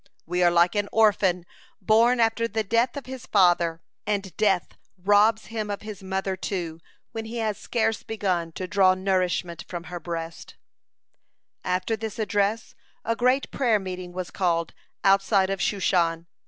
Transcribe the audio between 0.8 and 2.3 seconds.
orphan born